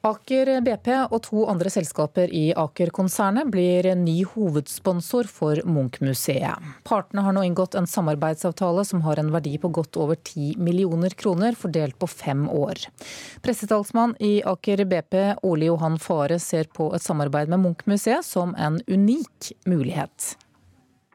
[0.00, 6.70] Aker BP og to andre selskaper i Aker-konsernet blir ny hovedsponsor for Munch-museet.
[6.88, 11.12] Partene har nå inngått en samarbeidsavtale som har en verdi på godt over 10 millioner
[11.12, 12.86] kroner, fordelt på fem år.
[13.44, 18.80] Pressetalsmann i Aker BP, Ole Johan Fare, ser på et samarbeid med Munch-museet som en
[18.88, 20.32] unik mulighet.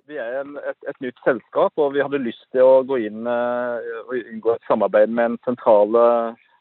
[0.05, 3.93] Vi er et, et, nytt selskap, og vi hadde lyst til å gå inn eh,
[4.05, 5.97] og inngå et samarbeid med en sentral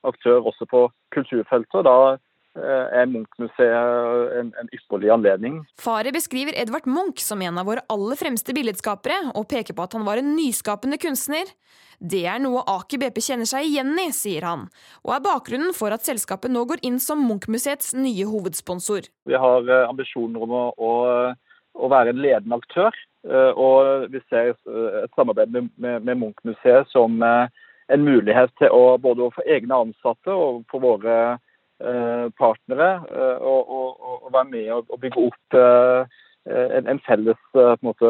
[0.09, 1.87] aktør også på kulturfeltet.
[1.87, 5.63] Da eh, er Munch-museet en, en ypperlig anledning.
[5.81, 9.97] Faret beskriver Edvard Munch som en av våre aller fremste billedskapere, og peker på at
[9.97, 11.51] han var en nyskapende kunstner.
[11.99, 14.67] Det er noe Aker BP kjenner seg igjen i, sier han,
[15.07, 19.09] og er bakgrunnen for at selskapet nå går inn som Munch-museets nye hovedsponsor.
[19.31, 22.97] Vi har eh, ambisjoner om å, å, være en ledende aktør,
[23.29, 27.23] eh, og vi ser et samarbeid med, med, med Munch-museet som
[27.93, 34.31] en mulighet til å både for egne ansatte og for våre eh, partnere eh, å,
[34.31, 38.09] være med og, bygge opp eh, en, en, felles en måte,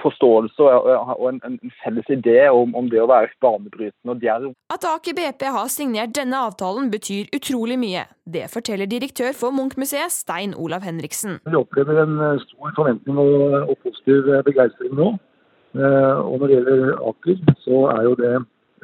[0.00, 4.54] forståelse og en, en, felles idé om, om, det å være banebrytende og djerv.
[4.72, 8.06] At Aker BP har signert denne avtalen betyr utrolig mye.
[8.24, 11.36] Det forteller direktør for Munch-museet, Stein Olav Henriksen.
[11.44, 15.12] Vi opplever en stor forventning og, og positiv begeistring nå.
[15.74, 18.34] Og når det gjelder Aker, så er jo det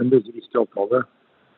[0.00, 1.04] en veldig viktig avtale.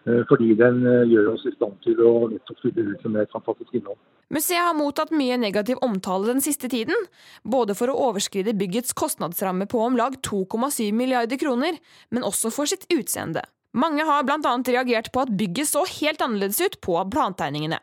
[0.02, 3.34] Eh, fordi den eh, gjør oss i stand til å nettopp fylle ut med et
[3.34, 4.00] fantastisk innhold.
[4.34, 6.96] Museet har mottatt mye negativ omtale den siste tiden,
[7.44, 11.78] både for å overskride byggets kostnadsramme på om lag 2,7 milliarder kroner,
[12.10, 13.44] men også for sitt utseende.
[13.78, 14.56] Mange har bl.a.
[14.66, 17.78] reagert på at bygget så helt annerledes ut på plantegningene.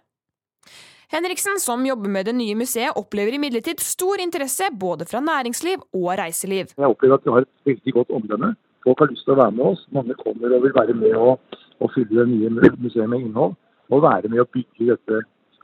[1.10, 6.12] Henriksen, som jobber med det nye museet, opplever imidlertid stor interesse både fra næringsliv og
[6.20, 6.76] reiseliv.
[6.76, 8.52] Jeg opplever at vi har et veldig godt omdømme
[8.86, 9.82] folk har lyst til å være med oss.
[9.96, 13.58] Mange kommer og vil være med og, og fylle det nye museet med innhold.
[13.90, 15.22] Og være med å bygge dette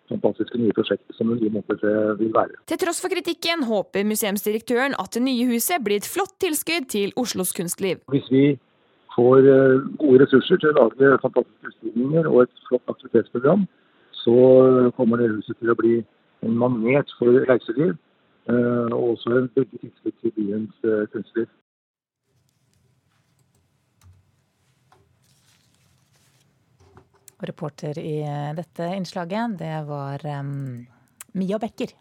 [0.10, 2.60] fantastiske nye prosjektet som det nye Munchmuseet vil være.
[2.70, 7.14] Til tross for kritikken håper museumsdirektøren at det nye huset blir et flott tilskudd til
[7.18, 8.04] Oslos kunstliv.
[8.14, 8.46] Hvis vi
[9.16, 13.66] får eh, gode ressurser til å lage fantastiske utstillinger og et flott aktivitetsprogram,
[14.26, 14.38] så
[14.98, 16.00] kommer det huset til å bli
[16.46, 17.96] en magnet for reiseliv.
[18.46, 21.48] Eh, og også en veldig tilskudd til byens eh, kunstliv.
[27.36, 28.18] Og reporter i
[28.56, 30.86] dette innslaget, det var um,
[31.36, 31.92] Mia Becker.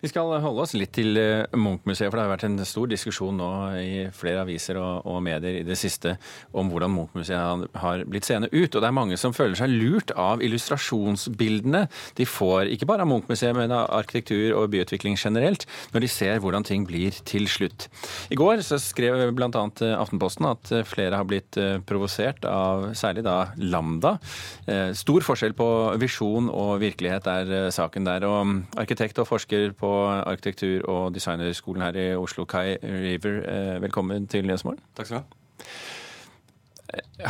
[0.00, 3.36] Vi skal holde oss litt til eh, Munch-museet, for det har vært en stor diskusjon
[3.36, 6.14] nå i flere aviser og, og medier i det siste
[6.56, 8.72] om hvordan Munch-museet har blitt seende ut.
[8.72, 11.82] Og det er mange som føler seg lurt av illustrasjonsbildene
[12.16, 16.40] de får, ikke bare av Munch-museet, men av arkitektur og byutvikling generelt, når de ser
[16.40, 17.90] hvordan ting blir til slutt.
[18.32, 19.66] I går så skrev bl.a.
[20.00, 24.16] Aftenposten at flere har blitt eh, provosert av særlig da Lambda.
[24.64, 28.24] Eh, stor forskjell på visjon og virkelighet er saken der.
[28.24, 29.98] og Arkitekt og forsker forsker på
[30.30, 33.40] arkitektur- og designerskolen her i Oslo, Kai River.
[33.42, 34.82] Eh, velkommen til Nyhetsmorgen.
[34.96, 35.36] Takk skal du ha.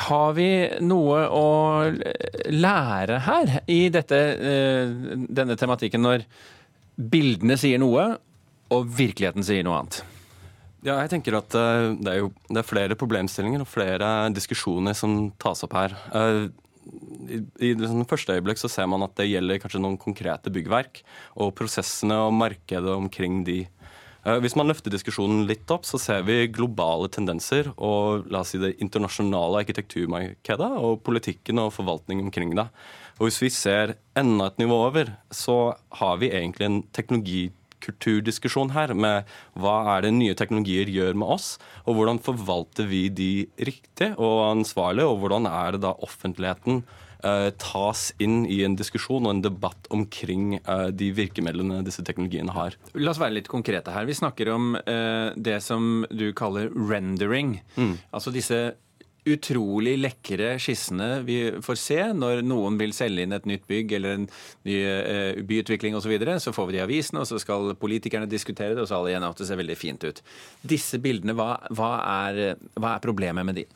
[0.06, 0.48] Har vi
[0.80, 1.48] noe å
[2.48, 4.94] lære her i dette, eh,
[5.28, 6.24] denne tematikken, når
[6.96, 8.06] bildene sier noe
[8.70, 10.02] og virkeligheten sier noe annet?
[10.82, 14.96] Ja, jeg tenker at eh, det er jo det er flere problemstillinger og flere diskusjoner
[14.96, 15.92] som tas opp her
[17.30, 21.02] i, det sånn første øyeblikk så ser man at det gjelder kanskje noen konkrete byggverk,
[21.40, 23.62] og prosessene og markedet omkring de.
[24.24, 28.54] Eh, hvis man løfter diskusjonen litt opp, så ser vi globale tendenser og la oss
[28.54, 32.68] si det internasjonale arkitekturmarkedet og politikken og forvaltningen omkring det.
[33.20, 37.50] Og Hvis vi ser enda et nivå over, så har vi egentlig en teknologi
[37.84, 41.52] kulturdiskusjon her, med hva er det nye teknologier gjør med oss,
[41.86, 46.82] og hvordan forvalter vi de riktig og ansvarlig, og hvordan er det da offentligheten
[47.24, 52.54] eh, tas inn i en diskusjon og en debatt omkring eh, de virkemidlene disse teknologiene
[52.56, 52.76] har.
[52.96, 54.08] La oss være litt konkrete her.
[54.08, 57.58] Vi snakker om eh, det som du kaller rendering.
[57.76, 57.96] Mm.
[58.12, 58.62] Altså disse
[59.28, 64.16] utrolig lekre skissene vi får se når noen vil selge inn et nytt bygg eller
[64.16, 64.28] en
[64.68, 66.08] ny uh, byutvikling osv.
[66.10, 68.88] Så, videre, så får vi det i avisene, og så skal politikerne diskutere det, og
[68.90, 70.22] så alle igjen at det ser veldig fint ut.
[70.66, 71.90] Disse bildene, hva, hva,
[72.26, 73.66] er, hva er, problemet med de?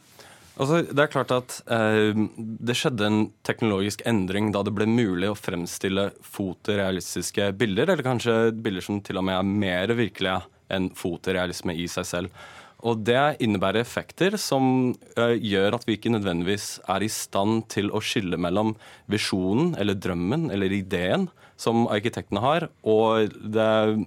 [0.54, 3.16] Altså, det er klart at eh, Det skjedde en
[3.46, 9.18] teknologisk endring da det ble mulig å fremstille fotorealistiske bilder, eller kanskje bilder som til
[9.18, 10.42] og med er mer virkelige
[10.74, 12.44] enn fotorealisme i seg selv.
[12.84, 17.88] Og det innebærer effekter som uh, gjør at vi ikke nødvendigvis er i stand til
[17.94, 18.74] å skille mellom
[19.10, 21.28] visjonen eller drømmen eller ideen
[21.60, 24.04] som arkitektene har, og det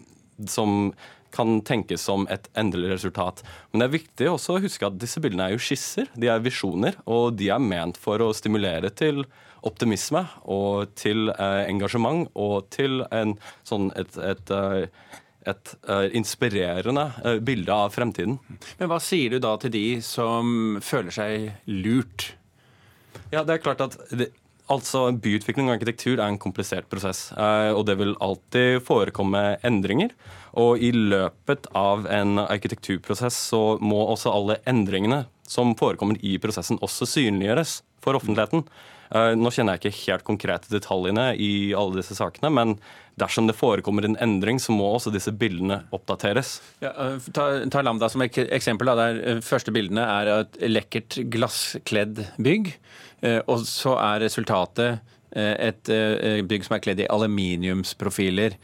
[0.51, 0.91] som
[1.33, 3.44] kan tenkes som et endelig resultat.
[3.71, 6.44] Men det er viktig også å huske at disse bildene er jo skisser, de er
[6.44, 9.25] visjoner, og de er ment for å stimulere til
[9.68, 13.35] optimisme og til eh, engasjement og til en,
[13.68, 18.38] sånn et, et, et, et uh, inspirerende uh, bilde av fremtiden.
[18.79, 22.33] Men hva sier du da til de som føler seg lurt?
[23.31, 24.31] Ja, det er klart at det,
[24.67, 30.11] Altså, Byutvikling og arkitektur er en komplisert prosess, eh, og det vil alltid forekomme endringer.
[30.59, 36.81] Og i løpet av en arkitekturprosess så må også alle endringene som forekommer i prosessen,
[36.83, 38.65] også synliggjøres for offentligheten.
[39.15, 42.77] Eh, nå kjenner jeg ikke helt konkrete detaljene i alle disse sakene, men
[43.18, 46.57] dersom det forekommer en endring, så må også disse bildene oppdateres.
[46.83, 48.92] Ja, eh, ta, ta, Lambda som eksempel.
[48.92, 52.75] Da, der første bildene er et lekkert glasskledd bygg.
[53.25, 55.00] Eh, og så er resultatet
[55.33, 58.57] eh, et eh, bygg som er kledd i aluminiumsprofiler.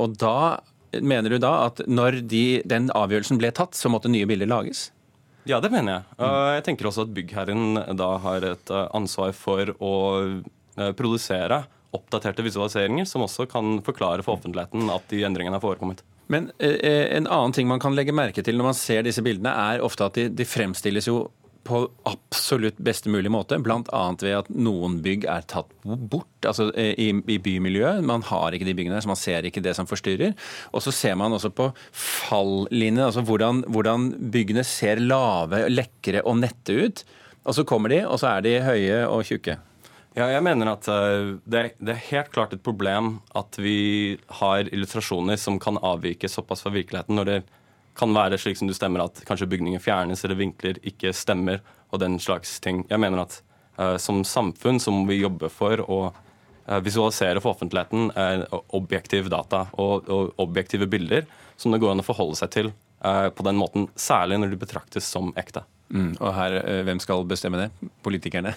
[0.00, 0.36] Og da
[1.02, 4.88] mener du da at når de, den avgjørelsen ble tatt, så måtte nye bilder lages?
[5.48, 6.18] Ja, det mener jeg.
[6.56, 9.94] Jeg tenker også at byggherren da har et ansvar for å
[10.96, 11.64] produsere
[11.94, 16.00] oppdaterte visualiseringer som også kan forklare for offentligheten at de endringene har forekommet.
[16.32, 19.84] Men en annen ting man kan legge merke til når man ser disse bildene, er
[19.84, 21.26] ofte at de, de fremstilles jo
[21.64, 24.02] på absolutt beste mulig måte, bl.a.
[24.20, 28.04] ved at noen bygg er tatt bort altså eh, i, i, bymiljøet.
[28.04, 30.34] Man har ikke de byggene så man ser ikke det som forstyrrer.
[30.76, 36.40] Og så ser man også på fallinjen, altså hvordan, hvordan, byggene ser lave, lekre og
[36.42, 37.04] nette ut.
[37.44, 39.58] Og så kommer de, og så er de høye og tjukke.
[40.14, 44.68] Ja, jeg mener at uh, det, det, er helt klart et problem at vi har
[44.68, 47.38] illustrasjoner som kan avvike såpass fra virkeligheten når det
[47.98, 51.62] kan være slik som du stemmer at kanskje bygninger fjernes eller vinkler ikke stemmer
[51.94, 52.82] og den slags ting.
[52.90, 53.38] Jeg mener at
[53.78, 59.30] uh, som samfunn så må vi jobbe for å uh, visualisere for offentligheten uh, objektiv
[59.32, 62.74] data og, og, objektive bilder som det går an å forholde seg til
[63.04, 65.60] på den måten, særlig når de betraktes som ekte.
[65.92, 67.90] Mm, og her, eh, Hvem skal bestemme det?
[68.02, 68.54] Politikerne?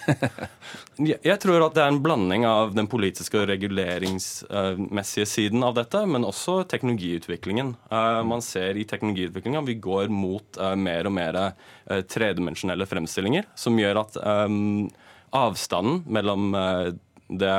[0.98, 6.02] jeg tror at det er en blanding av den politiske og reguleringsmessige siden av dette,
[6.08, 7.74] men også teknologiutviklingen.
[7.92, 11.40] Eh, man ser i teknologiutviklingen vi går mot eh, mer og mer
[11.88, 14.16] tredimensjonelle fremstillinger, som gjør at
[15.32, 16.50] avstanden mellom
[17.32, 17.54] det,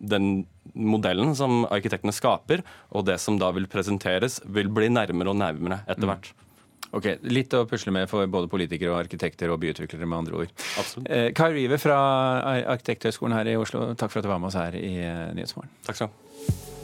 [0.00, 0.30] den
[0.72, 5.82] modellen som arkitektene skaper, og det som da vil presenteres, vil bli nærmere og nærmere
[5.84, 6.14] etter mm.
[6.94, 10.54] Ok, Litt å pusle med for både politikere og arkitekter og byutviklere, med andre ord.
[10.78, 11.10] Absolutt.
[11.10, 11.98] Eh, Kai Rive fra
[12.76, 15.72] Arkitekthøgskolen her i Oslo, takk for at du var med oss her i eh, Nyhetsmorgen.
[15.88, 16.75] Takk skal du ha.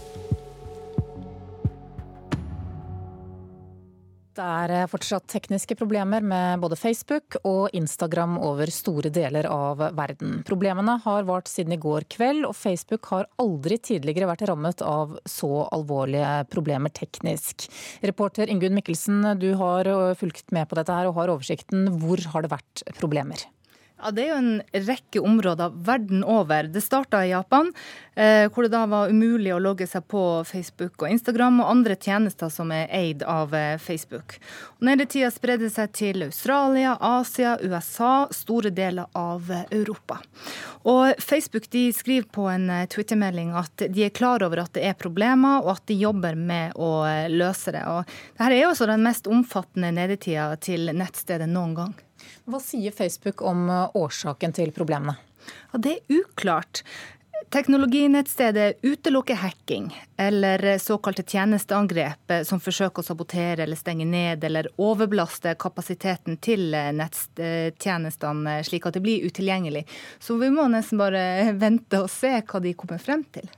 [4.43, 9.79] Det er eh, fortsatt tekniske problemer med både Facebook og Instagram over store deler av
[9.94, 10.41] verden.
[10.49, 15.15] Problemene har vart siden i går kveld, og Facebook har aldri tidligere vært rammet av
[15.31, 17.69] så alvorlige problemer teknisk.
[18.03, 21.93] Reporter Ingunn Mikkelsen, du har eh, fulgt med på dette her og har oversikten.
[22.03, 23.47] Hvor har det vært problemer?
[24.02, 26.66] Ja, Det er jo en rekke områder verden over.
[26.66, 27.69] Det starta i Japan,
[28.16, 31.94] eh, hvor det da var umulig å logge seg på Facebook og Instagram og andre
[31.94, 34.40] tjenester som er eid av eh, Facebook.
[34.81, 40.19] Og Nede tida spredde seg til Australia, Asia, USA, store deler av eh, Europa.
[40.82, 44.82] Og Facebook de skriver på en eh, Twitter-melding at de er klar over at det
[44.82, 47.87] er problemer, og at de jobber med å løse det.
[47.87, 48.02] Og
[48.34, 52.00] Dette er jo også den mest omfattende nedetida til nettstedet noen gang.
[52.48, 55.16] Hva sier Facebook om eh, årsaken til problemene?
[55.72, 56.82] Ja, det er uklart.
[57.50, 64.69] Teknologinettstedet utelukker hacking eller såkalte tjenesteangrep eh, som forsøker å sabotere eller stenge ned eller
[64.81, 69.84] overbelaste kapasiteten til eh, nettjenestene slik at det blir utilgjengelig.
[70.22, 73.49] Så vi må nesten bare vente og se hva de kommer frem til.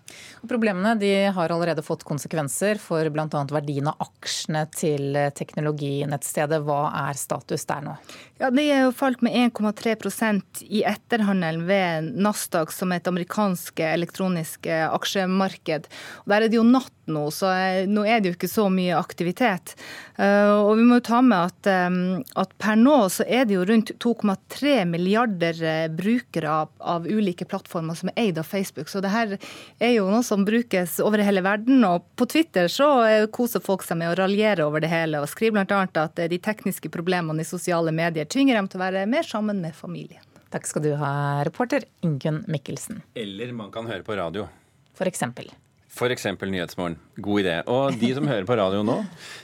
[0.48, 0.94] Problemene
[1.34, 3.44] har allerede fått konsekvenser for bl.a.
[3.50, 6.62] verdien av aksjene til teknologinettstedet.
[6.64, 7.98] Hva er status der nå?
[8.40, 13.73] Ja, De er jo falt med 1,3% i etterhandelen ved Nasdaq, som er et amerikansk
[13.80, 15.88] elektronisk aksjemarked.
[16.24, 18.66] Og Der er det jo natt nå, så eh, nå er det jo ikke så
[18.72, 19.74] mye aktivitet.
[20.16, 21.98] Eh, og vi må jo ta med at, eh,
[22.40, 25.62] at per nå så er det jo rundt 2,3 milliarder
[25.94, 28.90] brukere av, av, ulike plattformer som er eid av Facebook.
[28.92, 31.84] Så det her er jo noe som brukes over hele verden.
[31.88, 32.90] Og på Twitter så
[33.34, 35.84] koser folk seg med å raljere over det hele, og skriver bl.a.
[36.04, 39.76] at de tekniske problemene i sosiale medier tvinger dem til å være mer sammen med
[39.76, 40.33] familien.
[40.54, 43.00] Takk skal du ha, reporter Ingunn Mikkelsen.
[43.18, 44.46] Eller man kan høre på radio.
[44.94, 45.48] For eksempel.
[45.90, 46.28] F.eks.
[46.38, 46.94] Nyhetsmorgen.
[47.18, 47.56] God idé.
[47.66, 49.00] Og de som hører på radio nå,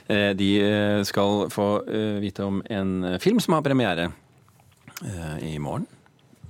[0.07, 4.11] eh, de eh, skal få eh, vite om en film som har premiere
[5.41, 5.87] i morgen.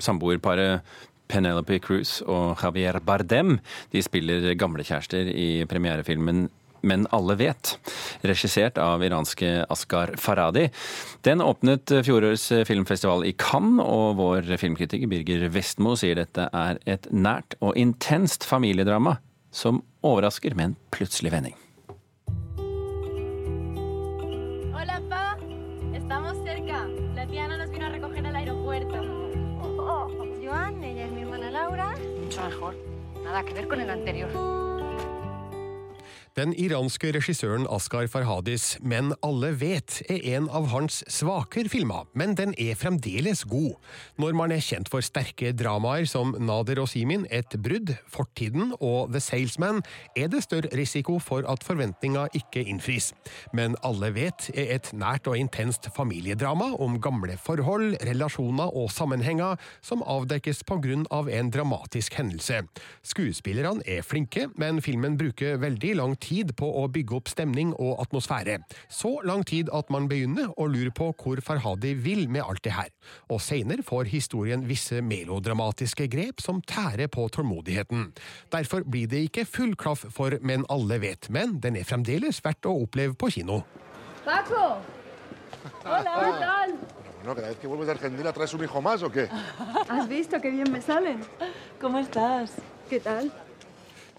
[0.04, 0.82] Samboerparet
[1.32, 3.56] Penelope Cruz og Javier Bardem
[3.94, 6.50] de spiller gamlekjærester i premierefilmen
[6.82, 7.76] Men alle vet,
[8.26, 10.68] regissert av iranske Askar Faradi.
[11.22, 17.08] Den åpnet fjorårets filmfestival i Cannes, og vår filmkritiker Birger Vestmo sier dette er et
[17.14, 19.20] nært og intenst familiedrama
[19.52, 21.56] som overrasker med en plutselig vending.
[24.74, 25.38] Hola, pa.
[25.94, 26.86] Estamos cerca.
[27.16, 29.04] La tía Ana nos vino a recoger al aeropuerto.
[29.62, 30.08] Oh,
[30.44, 31.94] Joan, ella es mi hermana Laura.
[32.24, 32.76] Mucho mejor.
[33.24, 34.71] Nada que ver con el anterior.
[36.32, 42.38] Den iranske regissøren Askar Farhadis Men alle vet er en av hans svakere filmer, men
[42.40, 43.74] den er fremdeles god.
[44.16, 49.12] Når man er kjent for sterke dramaer som Nader og Simin, Et brudd, Fortiden og
[49.12, 49.82] The Salesman,
[50.16, 53.12] er det større risiko for at forventninga ikke innfris.
[53.52, 59.60] Men alle vet er et nært og intenst familiedrama om gamle forhold, relasjoner og sammenhenger
[59.84, 62.64] som avdekkes på grunn av en dramatisk hendelse.
[63.04, 68.00] Skuespillerne er flinke, men filmen bruker veldig lang tid på å bygge opp stemning og
[68.04, 68.60] atmosfære.
[68.90, 72.76] Så lang tid at man begynner å lure på hvor Farhadi vil med alt det
[72.78, 72.90] her.
[73.30, 78.12] Og seinere får historien visse melodramatiske grep som tærer på tålmodigheten.
[78.54, 82.66] Derfor blir det ikke full klaff for Men alle vet, men den er fremdeles verdt
[82.70, 83.62] å oppleve på kino.
[84.26, 84.80] Paco.
[85.84, 86.76] Hola, ¿qué tal?
[87.22, 89.30] Bueno, cada vez que vuelves de Argentina traes un hijo más o qué?
[89.90, 91.22] ¿Has visto qué bien me salen?
[91.80, 92.54] ¿Cómo estás?
[92.90, 93.32] ¿Qué tal?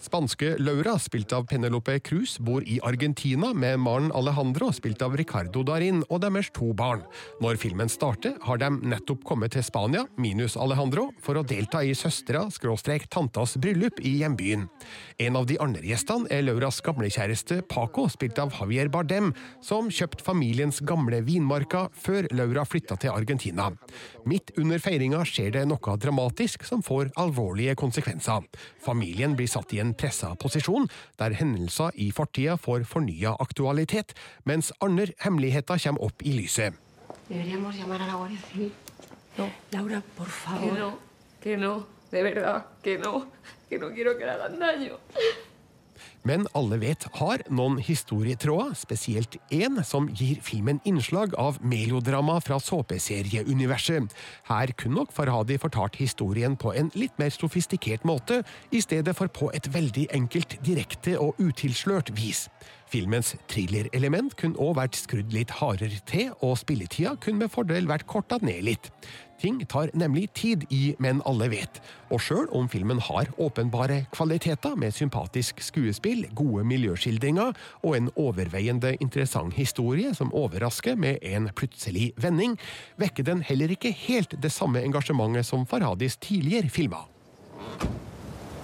[0.02, 5.62] Spanske Laura, spilt av Penelope Cruz, bor i Argentina med mannen Alejandro, spilt av Ricardo
[5.62, 7.04] Darin, og deres to barn.
[7.38, 11.94] Når filmen starter, har de nettopp kommet til Spania, minus Alejandro, for å delta i
[11.94, 14.64] søstera skråstrek tantas bryllup i hjembyen.
[15.23, 19.30] En av de andre gjestene er Lauras gamlekjæreste Paco, spilt av Javier Bardem,
[19.62, 23.71] som kjøpte familiens gamle vinmarka før Laura flytta til Argentina.
[24.26, 28.50] Midt under feiringa skjer det noe dramatisk som får alvorlige konsekvenser.
[28.82, 34.72] Familien blir satt i en pressa posisjon, der hendelser i fortida får fornya aktualitet, mens
[34.80, 36.75] andre hemmeligheter kommer opp i lyset.
[39.38, 39.46] No.
[39.72, 40.61] Laura, por favor.
[40.61, 40.99] Que no,
[41.40, 41.87] que no.
[42.11, 43.26] De verdad, que no.
[43.68, 44.99] Que no quiero que le hagan daño.
[46.29, 52.61] Men alle vet har noen historietråder, spesielt én som gir filmen innslag av melodrama fra
[52.62, 54.14] såpeserieuniverset.
[54.47, 59.33] Her kunne nok Farhadi fortalt historien på en litt mer sofistikert måte, i stedet for
[59.35, 62.47] på et veldig enkelt, direkte og utilslørt vis.
[62.92, 68.04] Filmens thrillerelement kunne òg vært skrudd litt hardere til, og spilletida kunne med fordel vært
[68.11, 68.90] korta ned litt.
[69.42, 71.80] Ting tar nemlig tid i Men alle vet,
[72.12, 78.92] og sjøl om filmen har åpenbare kvaliteter med sympatisk skuespill, gode miljøskildringer og en overveiende
[79.00, 82.58] interessant historie som overrasker med en plutselig vending,
[83.00, 87.08] vekker den heller ikke helt det samme engasjementet som Farhadis tidligere filmer.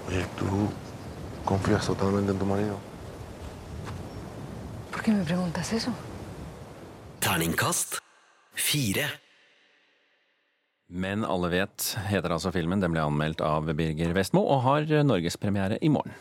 [0.08, 0.68] Oye, ¿tú
[1.44, 2.87] confías totalmente en tu marido?
[4.98, 5.92] ¿Por qué me preguntas eso?
[7.20, 8.00] Terningkast
[8.52, 9.04] fire.
[10.90, 12.82] Men alle vet, heter altså filmen.
[12.82, 16.16] Den ble anmeldt av Birger Vestmo og har norgespremiere i morgen.